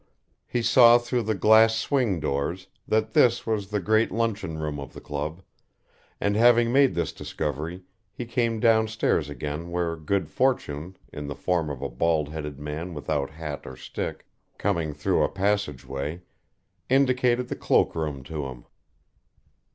He 0.47 0.63
saw 0.63 0.97
through 0.97 1.21
the 1.21 1.35
glass 1.35 1.75
swing 1.77 2.19
doors 2.19 2.65
that 2.87 3.13
this 3.13 3.45
was 3.45 3.67
the 3.69 3.79
great 3.79 4.09
luncheon 4.11 4.57
room 4.57 4.79
of 4.79 4.93
the 4.93 4.99
club, 4.99 5.43
and 6.19 6.35
having 6.35 6.71
made 6.73 6.95
this 6.95 7.11
discovery 7.13 7.83
he 8.11 8.25
came 8.25 8.59
downstairs 8.59 9.29
again 9.29 9.69
where 9.69 9.95
good 9.95 10.27
fortune, 10.27 10.97
in 11.13 11.27
the 11.27 11.35
form 11.35 11.69
of 11.69 11.83
a 11.83 11.87
bald 11.91 12.29
headed 12.29 12.57
man 12.57 12.95
without 12.95 13.29
hat 13.29 13.61
or 13.67 13.77
stick, 13.77 14.25
coming 14.57 14.91
through 14.95 15.21
a 15.21 15.29
passage 15.29 15.85
way, 15.85 16.23
indicated 16.89 17.47
the 17.47 17.55
cloak 17.55 17.93
room 17.93 18.23
to 18.23 18.47
him. 18.47 18.65